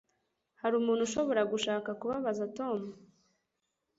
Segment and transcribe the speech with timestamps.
[0.61, 2.79] Hari umuntu ushobora gushaka kubabaza Tom?